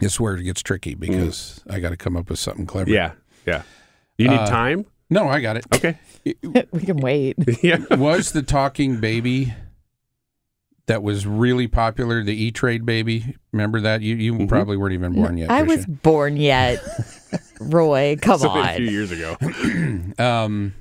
[0.00, 2.90] This is where it gets tricky because I got to come up with something clever.
[2.90, 3.12] Yeah.
[3.46, 3.62] Yeah.
[4.18, 4.86] You need Uh, time?
[5.10, 5.64] No, I got it.
[5.74, 5.98] Okay.
[6.72, 7.36] we can wait.
[7.62, 7.78] yeah.
[7.94, 9.52] was the talking baby
[10.86, 13.36] that was really popular the E-Trade baby?
[13.52, 14.00] Remember that?
[14.00, 14.48] You you Mhm.
[14.48, 15.50] probably weren't even born yet.
[15.50, 16.80] I was born yet.
[17.60, 18.68] Roy, come on.
[18.68, 19.36] a few years ago.
[20.18, 20.74] um,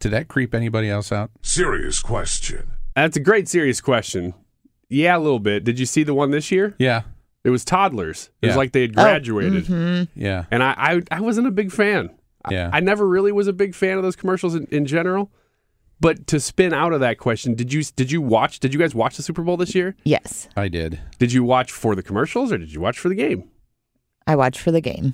[0.00, 1.30] did that creep anybody else out?
[1.42, 2.72] Serious question.
[2.96, 4.34] That's a great serious question.
[4.88, 5.62] Yeah, a little bit.
[5.64, 6.74] Did you see the one this year?
[6.78, 7.02] Yeah,
[7.44, 8.30] It was toddlers.
[8.42, 9.64] It was like they had Oh, graduated.
[9.66, 10.08] mhm.
[10.16, 12.10] yeah, And I, I, I wasn't a big fan.
[12.44, 12.70] I- Yeah.
[12.72, 15.30] I, never really was a big fan of those commercials in, in general.
[16.00, 18.58] But to spin out of that question, did you did you watch?
[18.58, 19.94] Did you guys watch the Super Bowl this year?
[20.02, 20.98] Yes, I did.
[21.18, 23.44] Did you watch for the commercials or did you watch for the game?
[24.26, 25.12] I watched for the game.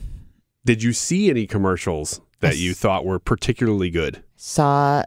[0.67, 4.23] Did you see any commercials that you thought were particularly good?
[4.35, 5.05] Saw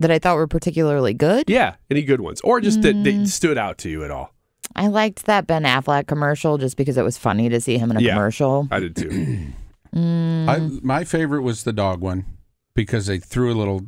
[0.00, 1.48] that I thought were particularly good.
[1.48, 3.26] Yeah, any good ones, or just that, that Mm.
[3.26, 4.34] stood out to you at all?
[4.76, 7.96] I liked that Ben Affleck commercial just because it was funny to see him in
[7.96, 8.12] a Yeah.
[8.12, 8.68] commercial.
[8.70, 9.38] I did too.
[9.96, 12.26] Mm, I my favorite was the dog one
[12.74, 13.86] because they threw a little.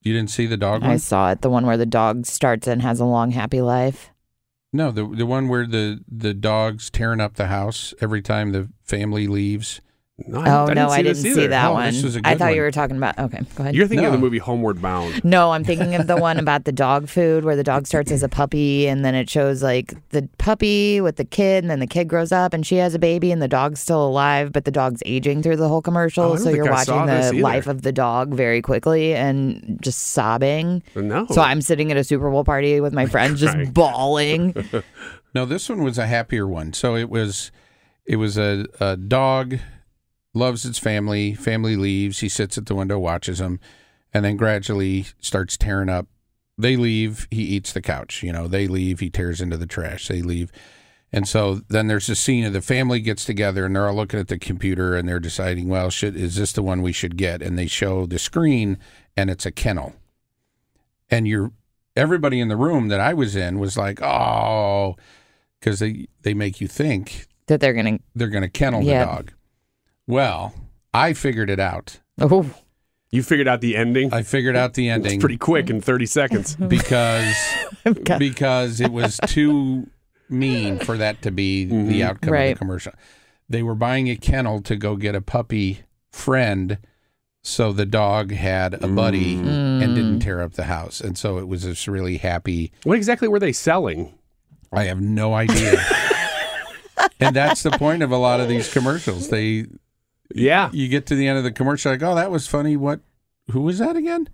[0.00, 0.94] You didn't see the dog I one?
[0.94, 1.42] I saw it.
[1.42, 4.08] The one where the dog starts and has a long, happy life.
[4.74, 8.70] No, the the one where the the dog's tearing up the house every time the
[8.82, 9.80] family leaves.
[10.16, 11.92] No, oh no, I oh, didn't this see that Oh, one.
[11.92, 13.18] this was a I good thought you were talking about.
[13.18, 13.74] Okay, go ahead.
[13.74, 15.24] You're thinking of the movie Homeward Bound.
[15.24, 18.22] No, I'm thinking of the one about the dog food where the dog starts as
[18.22, 21.88] a puppy and then it shows like the puppy with the kid and then the
[21.88, 24.70] kid grows up and she has a baby and the dog's still alive but the
[24.70, 27.90] dog's aging through the whole commercial Oh, so you're I watching the life of the
[27.92, 30.84] dog very quickly and just sobbing.
[30.94, 31.26] No.
[31.30, 33.70] So I'm sitting at a Super Bowl party with my friends just Crying.
[33.72, 34.54] bawling.
[35.34, 36.72] No, this one was a happier one.
[36.72, 37.50] So it was,
[38.06, 39.58] it was a, a dog
[40.34, 41.32] loves its family.
[41.34, 42.18] Family leaves.
[42.20, 43.60] He sits at the window, watches them,
[44.12, 46.06] and then gradually starts tearing up.
[46.58, 47.26] They leave.
[47.30, 48.22] He eats the couch.
[48.22, 49.00] You know, they leave.
[49.00, 50.08] He tears into the trash.
[50.08, 50.52] They leave.
[51.12, 54.18] And so then there's a scene of the family gets together and they're all looking
[54.18, 57.40] at the computer and they're deciding, well, should is this the one we should get?
[57.40, 58.78] And they show the screen
[59.16, 59.94] and it's a kennel.
[61.10, 61.52] And you're
[61.96, 64.96] everybody in the room that I was in was like, oh,
[65.60, 69.04] because they they make you think that they're gonna they're going to kennel Yeah.
[69.04, 69.32] the dog.
[70.06, 70.54] Well,
[70.92, 72.00] I figured it out.
[72.20, 72.50] Oh,
[73.10, 74.12] You figured out the ending.
[74.12, 76.56] I figured out the ending It's pretty quick in 30 seconds.
[76.68, 77.34] because
[77.86, 78.18] Okay.
[78.18, 79.88] because it was too
[80.28, 81.88] mean for that to be Mm-hmm.
[81.88, 82.54] the outcome of Right.
[82.54, 82.92] the commercial.
[83.48, 86.78] They were buying a kennel to go get a puppy friend
[87.42, 91.00] so the dog had a buddy and didn't tear up the house.
[91.02, 94.14] And so it was this really happy What exactly were they selling?
[94.72, 95.78] I have no idea.
[97.20, 99.28] and that's the point of a lot of these commercials.
[99.28, 99.66] They
[100.34, 100.70] Yeah.
[100.72, 102.76] you get to the end of the commercial like, "Oh, that was funny.
[102.76, 103.00] What
[103.50, 104.28] who was that again?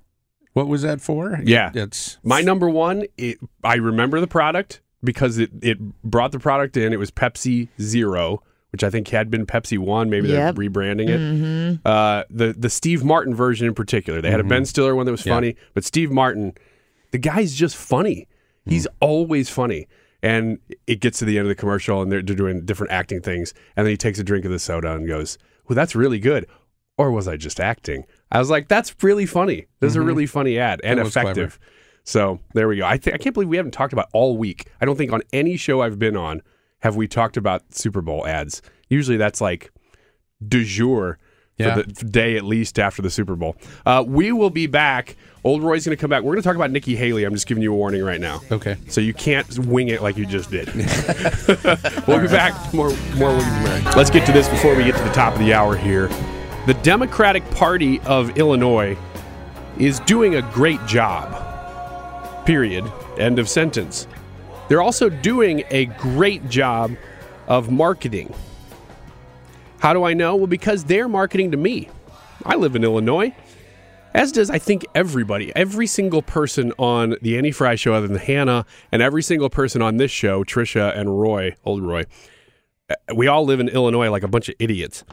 [0.52, 1.70] What was that for?" Yeah.
[1.74, 6.76] It's My number one, it, I remember the product because it, it brought the product
[6.76, 6.92] in.
[6.92, 10.10] It was Pepsi Zero, which I think had been Pepsi One.
[10.10, 10.54] Maybe Yep.
[10.56, 11.20] they're rebranding it.
[11.20, 11.76] Mm-hmm.
[11.84, 14.20] Uh, the the Steve Martin version in particular.
[14.20, 14.50] They had a mm-hmm.
[14.50, 15.34] Ben Stiller one that was Yeah.
[15.34, 16.54] funny, but Steve Martin,
[17.10, 18.28] the guy's just funny.
[18.64, 18.70] Hmm.
[18.70, 19.88] He's always funny.
[20.22, 23.22] And it gets to the end of the commercial, and they're, they're doing different acting
[23.22, 25.38] things, and then he takes a drink of the soda and goes,
[25.70, 26.46] "Well, that's really good."
[26.98, 28.04] Or was I just acting?
[28.30, 29.66] I was like, "That's really funny.
[29.78, 30.08] This is a mm-hmm.
[30.08, 31.30] really funny ad and was clever.
[31.30, 31.58] effective."
[32.04, 32.84] So there we go.
[32.84, 34.68] I think I can't believe we haven't talked about all week.
[34.80, 36.42] I don't think on any show I've been on
[36.80, 38.62] have we talked about Super Bowl ads.
[38.88, 39.70] Usually that's like
[40.46, 41.18] du jour
[41.60, 41.74] Yeah.
[41.74, 43.56] for the day at least after the Super Bowl.
[43.86, 45.16] Uh, we will be back.
[45.42, 46.22] Old Roy's going to come back.
[46.22, 47.24] We're going to talk about Nikki Haley.
[47.24, 48.40] I'm just giving you a warning right now.
[48.50, 48.76] okay.
[48.88, 50.66] So you can't wing it like you just did.
[52.06, 52.74] we'll be back.
[52.74, 53.96] More, more Williams.
[53.96, 56.08] Let's get to this before we get to the top of the hour here.
[56.66, 58.98] The Democratic Party of Illinois
[59.78, 62.44] is doing a great job.
[62.44, 62.84] Period.
[63.16, 64.06] End of sentence.
[64.68, 66.94] They're also doing a great job
[67.48, 68.34] of marketing.
[69.80, 70.36] How do I know?
[70.36, 71.88] Well, because they're marketing to me.
[72.44, 73.34] I live in Illinois
[74.14, 78.16] as does I think everybody, every single person on the Annie Frey show, other than
[78.16, 82.04] Hannah, and every single person on this show, Trisha and Roy, old Roy.
[82.88, 85.04] uh, We all live in Illinois like a bunch of idiots.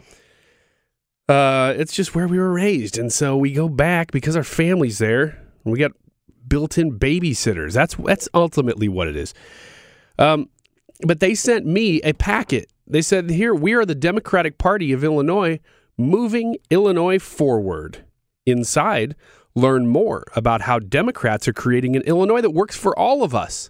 [1.29, 4.97] Uh, it's just where we were raised, and so we go back because our family's
[4.97, 5.43] there.
[5.63, 5.91] And we got
[6.47, 7.73] built-in babysitters.
[7.73, 9.33] That's that's ultimately what it is.
[10.17, 10.49] Um,
[11.05, 12.71] but they sent me a packet.
[12.87, 15.59] They said, "Here, we are the Democratic Party of Illinois,
[15.97, 18.05] moving Illinois forward."
[18.45, 19.15] Inside,
[19.55, 23.69] learn more about how Democrats are creating an Illinois that works for all of us.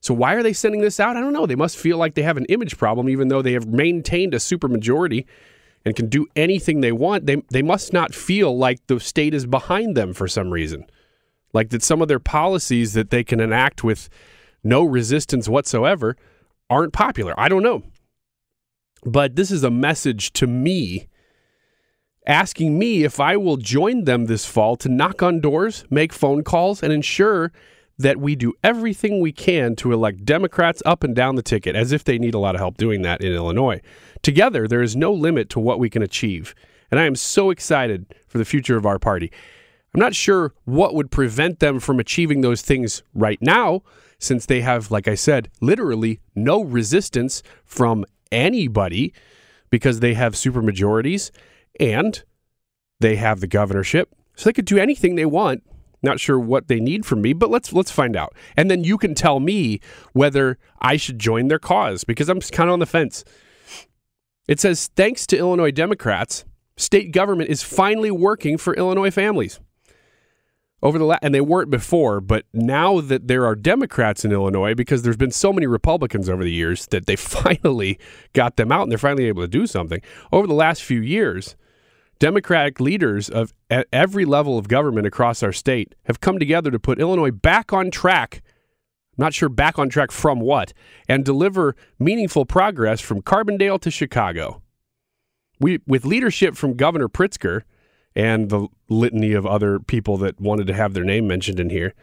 [0.00, 1.16] So why are they sending this out?
[1.16, 1.46] I don't know.
[1.46, 4.38] They must feel like they have an image problem, even though they have maintained a
[4.38, 5.24] supermajority
[5.84, 7.26] and can do anything they want.
[7.26, 10.84] They they must not feel like the state is behind them for some reason,
[11.52, 14.08] like that some of their policies that they can enact with
[14.62, 16.16] no resistance whatsoever
[16.68, 17.32] aren't popular.
[17.38, 17.82] I don't know,
[19.06, 21.06] but this is a message to me
[22.26, 26.42] asking me if I will join them this fall to knock on doors, make phone
[26.42, 27.52] calls, and ensure
[27.98, 31.92] that we do everything we can to elect Democrats up and down the ticket, as
[31.92, 33.80] if they need a lot of help doing that in Illinois.
[34.22, 36.54] Together, there is no limit to what we can achieve.
[36.90, 39.32] And I am so excited for the future of our party.
[39.94, 43.82] I'm not sure what would prevent them from achieving those things right now,
[44.18, 49.12] since they have, like I said, literally no resistance from anybody
[49.70, 51.30] because they have supermajorities
[51.78, 52.22] and
[53.00, 54.14] they have the governorship.
[54.36, 55.62] So they could do anything they want.
[56.02, 58.34] Not sure what they need from me, but let's let's find out.
[58.56, 59.80] And then you can tell me
[60.12, 63.24] whether I should join their cause because I'm kind of on the fence.
[64.46, 66.44] It says thanks to Illinois Democrats,
[66.76, 69.58] state government is finally working for Illinois families.
[70.82, 74.74] Over the la- and they weren't before, but now that there are Democrats in Illinois
[74.74, 77.98] because there's been so many Republicans over the years that they finally
[78.34, 80.00] got them out and they're finally able to do something.
[80.32, 81.56] Over the last few years,
[82.18, 86.78] Democratic leaders of at every level of government across our state have come together to
[86.78, 88.42] put Illinois back on track.
[89.18, 90.74] Not sure back on track from what,
[91.08, 94.62] and deliver meaningful progress from Carbondale to Chicago.
[95.58, 97.62] We, with leadership from Governor Pritzker
[98.16, 101.94] and the litany of other people that wanted to have their name mentioned in here,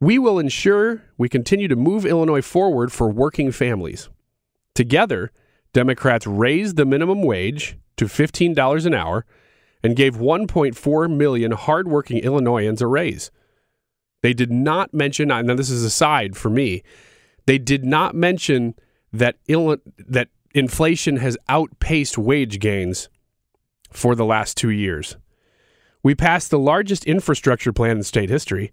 [0.00, 4.08] we will ensure we continue to move Illinois forward for working families.
[4.74, 5.30] Together,
[5.72, 9.24] Democrats raised the minimum wage to $15 an hour
[9.82, 13.30] and gave 1.4 million hardworking Illinoisans a raise.
[14.22, 16.82] They did not mention, and this is aside for me,
[17.46, 18.74] they did not mention
[19.12, 23.08] that that inflation has outpaced wage gains
[23.92, 25.16] for the last two years.
[26.02, 28.72] We passed the largest infrastructure plan in state history,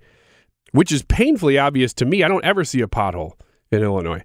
[0.72, 2.24] which is painfully obvious to me.
[2.24, 3.34] I don't ever see a pothole
[3.72, 4.24] in Illinois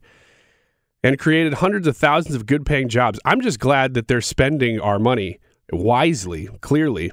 [1.02, 3.18] and created hundreds of thousands of good paying jobs.
[3.24, 5.38] I'm just glad that they're spending our money
[5.72, 7.10] wisely, clearly.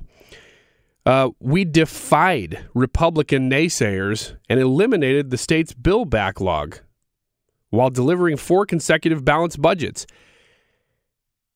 [1.05, 6.79] Uh, we defied Republican naysayers and eliminated the state's bill backlog
[7.69, 10.05] while delivering four consecutive balanced budgets.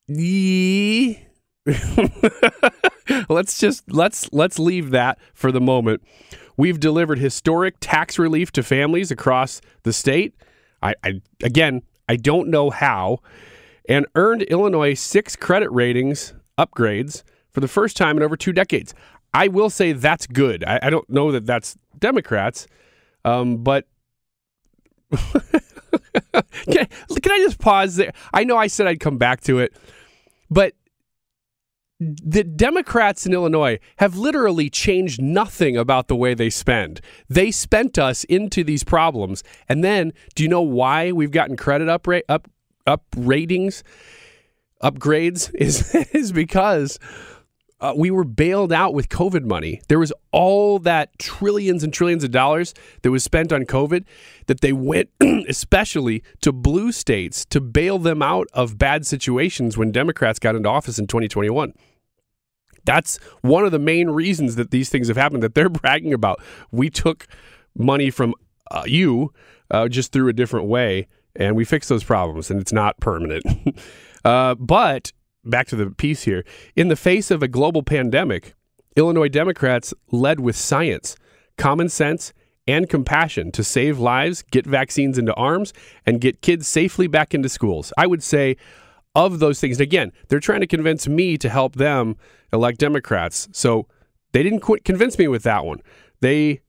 [0.08, 1.26] Yee.
[3.30, 6.04] let's just let's let's leave that for the moment.
[6.58, 10.36] We've delivered historic tax relief to families across the state.
[10.82, 13.20] I, I again, I don't know how,
[13.88, 18.94] and earned Illinois six credit ratings upgrades for the first time in over two decades.
[19.34, 20.64] I will say that's good.
[20.66, 22.68] I, I don't know that that's Democrats,
[23.24, 23.88] um, but
[25.12, 26.88] can,
[27.22, 28.14] can I just pause there?
[28.34, 29.74] I know I said I'd come back to it,
[30.50, 30.74] but
[32.02, 37.00] the Democrats in Illinois have literally changed nothing about the way they spend.
[37.30, 41.88] They spent us into these problems, and then do you know why we've gotten credit
[41.90, 42.50] up up
[42.88, 43.84] up ratings
[44.82, 45.54] upgrades?
[45.62, 46.98] Is is because
[47.82, 49.82] uh, we were bailed out with COVID money.
[49.88, 52.74] There was all that trillions and trillions of dollars
[53.04, 54.06] that was spent on COVID
[54.48, 55.10] that they went
[55.48, 60.70] especially to blue states to bail them out of bad situations when Democrats got into
[60.70, 61.74] office in 2021.
[62.86, 66.42] That's one of the main reasons that these things have happened that they're bragging about.
[66.72, 67.28] We took
[67.78, 68.34] money from
[68.70, 69.34] uh, you
[69.70, 73.44] uh, just through a different way and we fixed those problems and it's not permanent.
[74.26, 75.12] uh, but
[75.44, 76.44] back to the piece here.
[76.76, 78.54] In the face of a global pandemic,
[78.96, 81.16] Illinois Democrats led with science,
[81.58, 82.34] common sense,
[82.68, 85.74] and compassion to save lives, get vaccines into arms,
[86.06, 87.92] and get kids safely back into schools.
[87.98, 88.58] I would say
[89.16, 92.16] of those things, again, they're trying to convince me to help them
[92.54, 93.50] elect Democrats.
[93.52, 93.88] So
[94.32, 95.82] they didn't convince me with that one.
[96.22, 96.62] They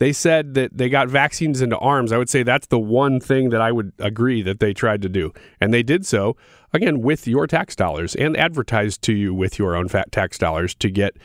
[0.00, 2.12] they said that they got vaccines into arms.
[2.12, 5.08] I would say that's the one thing that I would agree that they tried to
[5.08, 5.32] do.
[5.60, 6.36] And they did so,
[6.72, 10.74] again, with your tax dollars and advertised to you with your own fat tax dollars
[10.76, 11.16] to get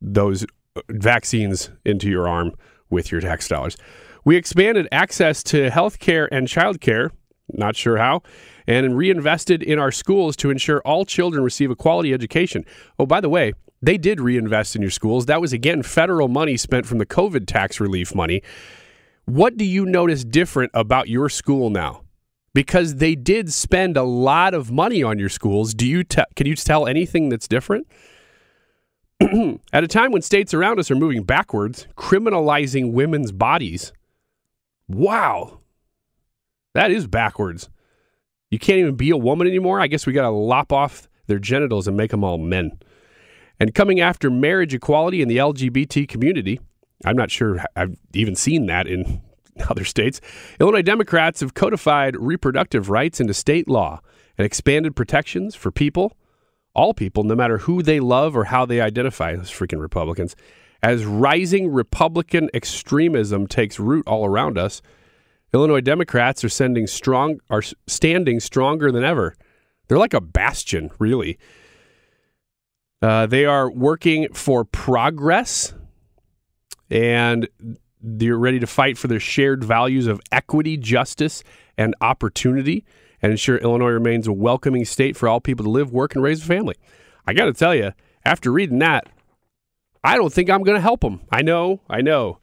[0.00, 0.44] those
[0.76, 2.52] uh, vaccines into your arm
[2.88, 3.76] with your tax dollars.
[4.24, 7.10] We expanded access to health care and child care,
[7.54, 8.22] not sure how,
[8.66, 12.64] and reinvested in our schools to ensure all children receive a quality education.
[12.98, 15.26] Oh, by the way, they did reinvest in your schools.
[15.26, 18.42] That was, again, federal money spent from the COVID tax relief money.
[19.24, 22.02] What do you notice different about your school now?
[22.52, 25.72] Because they did spend a lot of money on your schools.
[25.72, 27.86] Do you te- can you tell anything that's different?
[29.72, 33.92] At a time when states around us are moving backwards, criminalizing women's bodies.
[34.88, 35.59] Wow.
[36.74, 37.68] That is backwards.
[38.50, 39.80] You can't even be a woman anymore.
[39.80, 42.78] I guess we got to lop off their genitals and make them all men
[43.60, 46.58] and coming after marriage equality in the LGBT community.
[47.04, 49.20] I'm not sure I've even seen that in
[49.68, 50.20] other states.
[50.58, 54.00] Illinois Democrats have codified reproductive rights into state law
[54.38, 56.16] and expanded protections for people,
[56.74, 59.36] all people, no matter who they love or how they identify.
[59.36, 60.34] Those freaking Republicans.
[60.82, 64.80] As rising Republican extremism takes root all around us,
[65.52, 69.34] Illinois Democrats are sending strong are standing stronger than ever.
[69.88, 71.38] They're like a bastion, really.
[73.02, 75.72] Uh, they are working for progress
[76.90, 77.48] and
[78.02, 81.42] they're ready to fight for their shared values of equity, justice,
[81.76, 82.84] and opportunity
[83.22, 86.42] and ensure Illinois remains a welcoming state for all people to live, work, and raise
[86.42, 86.74] a family.
[87.26, 87.92] I got to tell you,
[88.24, 89.08] after reading that,
[90.02, 91.20] I don't think I'm going to help them.
[91.30, 92.38] I know, I know.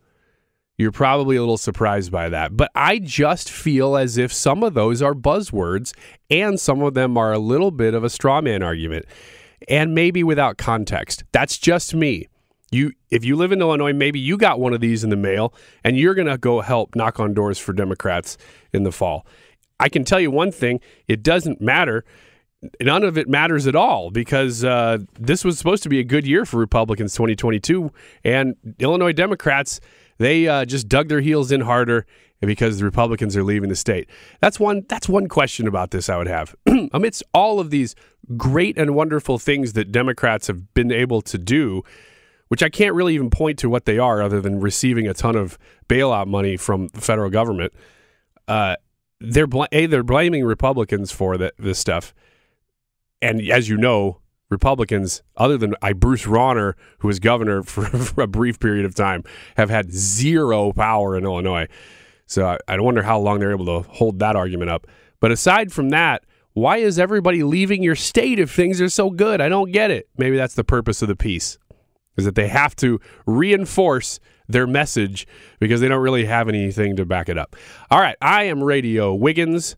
[0.78, 4.76] You're probably a little surprised by that, but I just feel as if some of
[4.76, 5.92] those are buzzwords
[6.30, 9.06] and some of them are a little bit of a straw man argument
[9.68, 11.24] and maybe without context.
[11.32, 12.28] That's just me.
[12.70, 15.52] You if you live in Illinois, maybe you got one of these in the mail
[15.84, 18.38] and you're going to go help knock on doors for Democrats
[18.72, 19.26] in the fall.
[19.80, 22.04] I can tell you one thing, it doesn't matter.
[22.82, 26.26] None of it matters at all because uh, this was supposed to be a good
[26.26, 27.92] year for Republicans 2022
[28.24, 29.80] and Illinois Democrats
[30.18, 32.06] they uh, just dug their heels in harder
[32.42, 34.10] because the Republicans are leaving the state.
[34.42, 34.86] That's one.
[34.88, 36.56] That's one question about this I would have.
[36.94, 37.96] Amidst all of these
[38.36, 41.84] great and wonderful things that Democrats have been able to do,
[42.50, 45.36] which I can't really even point to what they are, other than receiving a ton
[45.36, 47.74] of bailout money from the federal government.
[48.48, 48.76] Uh,
[49.20, 52.14] they're bl- a they're blaming Republicans for the, this stuff,
[53.22, 58.22] and as you know, Republicans, other than I Bruce Rauner, who was governor for, for,
[58.22, 59.24] a brief period of time,
[59.58, 61.68] have had zero power in Illinois.
[62.26, 64.88] So I, I wonder how long they're able to hold that argument up.
[65.20, 69.42] But aside from that, why is everybody leaving your state if things are so good?
[69.42, 70.10] I don't get it.
[70.18, 71.58] Maybe that's the purpose of the piece,
[72.18, 75.28] is that they have to reinforce their message
[75.60, 77.56] because they don't really have anything to back it up.
[77.92, 79.76] All right, I am Radio Wiggins.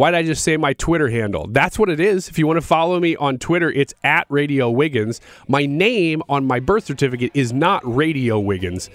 [0.00, 1.46] Why did I just say my Twitter handle?
[1.50, 2.30] That's what it is.
[2.30, 5.20] If you want to follow me on Twitter, it's at Radio Wiggins.
[5.46, 8.88] My name on my birth certificate is not Radio Wiggins.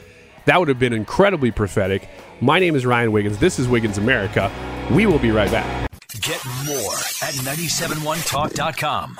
[0.45, 2.09] That would have been incredibly prophetic.
[2.41, 3.37] My name is Ryan Wiggins.
[3.37, 4.51] This is Wiggins America.
[4.91, 5.91] We will be right back.
[6.21, 9.19] Get more at 971talk.com.